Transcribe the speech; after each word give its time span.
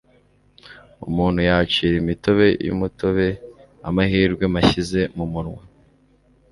umuntu 1.09 1.39
yacira 1.49 1.95
imitobe 2.01 2.47
yumutobe 2.67 3.27
amahirwe 3.87 4.43
mashyize 4.53 5.01
mumunwa 5.15 5.61